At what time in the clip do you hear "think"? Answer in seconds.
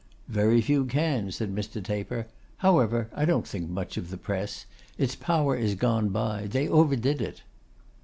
3.47-3.69